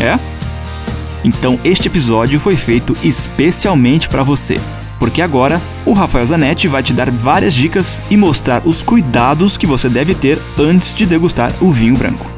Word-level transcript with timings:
É? 0.00 0.18
Então 1.24 1.58
este 1.64 1.88
episódio 1.88 2.38
foi 2.38 2.56
feito 2.56 2.96
especialmente 3.02 4.08
para 4.08 4.22
você, 4.22 4.56
porque 4.98 5.22
agora 5.22 5.60
o 5.86 5.92
Rafael 5.92 6.26
Zanetti 6.26 6.68
vai 6.68 6.82
te 6.82 6.92
dar 6.92 7.10
várias 7.10 7.54
dicas 7.54 8.02
e 8.10 8.16
mostrar 8.16 8.62
os 8.66 8.82
cuidados 8.82 9.56
que 9.56 9.66
você 9.66 9.88
deve 9.88 10.14
ter 10.14 10.38
antes 10.58 10.94
de 10.94 11.06
degustar 11.06 11.52
o 11.60 11.70
vinho 11.70 11.96
branco. 11.96 12.30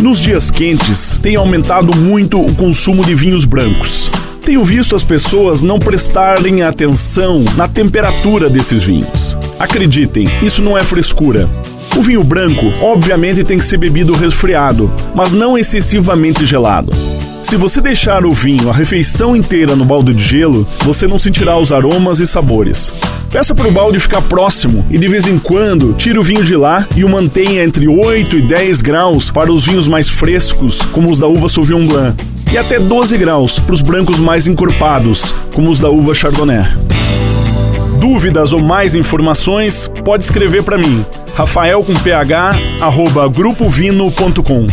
Nos 0.00 0.18
dias 0.18 0.50
quentes, 0.50 1.18
tem 1.22 1.36
aumentado 1.36 1.96
muito 1.96 2.44
o 2.44 2.54
consumo 2.54 3.04
de 3.04 3.14
vinhos 3.14 3.44
brancos. 3.44 4.10
Tenho 4.44 4.62
visto 4.62 4.94
as 4.94 5.02
pessoas 5.02 5.62
não 5.62 5.78
prestarem 5.78 6.62
atenção 6.62 7.42
na 7.56 7.66
temperatura 7.66 8.50
desses 8.50 8.82
vinhos. 8.82 9.34
Acreditem, 9.58 10.28
isso 10.42 10.60
não 10.60 10.76
é 10.76 10.82
frescura. 10.82 11.48
O 11.96 12.02
vinho 12.02 12.24
branco, 12.24 12.72
obviamente, 12.80 13.44
tem 13.44 13.56
que 13.56 13.64
ser 13.64 13.76
bebido 13.76 14.14
resfriado, 14.14 14.90
mas 15.14 15.32
não 15.32 15.56
excessivamente 15.56 16.44
gelado. 16.44 16.90
Se 17.40 17.56
você 17.56 17.80
deixar 17.80 18.26
o 18.26 18.32
vinho 18.32 18.68
a 18.68 18.72
refeição 18.72 19.36
inteira 19.36 19.76
no 19.76 19.84
balde 19.84 20.12
de 20.12 20.24
gelo, 20.24 20.66
você 20.80 21.06
não 21.06 21.20
sentirá 21.20 21.56
os 21.56 21.70
aromas 21.70 22.18
e 22.18 22.26
sabores. 22.26 22.92
Peça 23.30 23.54
para 23.54 23.68
o 23.68 23.70
balde 23.70 24.00
ficar 24.00 24.22
próximo 24.22 24.84
e 24.90 24.98
de 24.98 25.06
vez 25.06 25.28
em 25.28 25.38
quando 25.38 25.92
tire 25.92 26.18
o 26.18 26.22
vinho 26.22 26.42
de 26.42 26.56
lá 26.56 26.84
e 26.96 27.04
o 27.04 27.08
mantenha 27.08 27.62
entre 27.62 27.86
8 27.86 28.38
e 28.38 28.42
10 28.42 28.80
graus 28.80 29.30
para 29.30 29.52
os 29.52 29.64
vinhos 29.66 29.86
mais 29.86 30.08
frescos, 30.08 30.82
como 30.82 31.12
os 31.12 31.20
da 31.20 31.28
uva 31.28 31.48
Sauvignon 31.48 31.86
Blanc 31.86 32.24
e 32.52 32.58
até 32.58 32.78
12 32.78 33.16
graus 33.18 33.60
para 33.60 33.74
os 33.74 33.82
brancos 33.82 34.18
mais 34.18 34.48
encorpados, 34.48 35.32
como 35.52 35.70
os 35.70 35.78
da 35.78 35.90
uva 35.90 36.12
Chardonnay. 36.12 36.64
Dúvidas 37.98 38.52
ou 38.52 38.60
mais 38.60 38.94
informações, 38.94 39.90
pode 40.04 40.24
escrever 40.24 40.62
para 40.62 40.76
mim, 40.76 41.04
rafael 41.34 41.82
com 41.82 41.94
ph, 41.94 42.34
arroba 42.80 43.28
grupovino.com. 43.28 44.66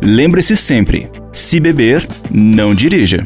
Lembre-se 0.00 0.56
sempre, 0.56 1.10
se 1.30 1.60
beber, 1.60 2.06
não 2.30 2.74
dirija. 2.74 3.22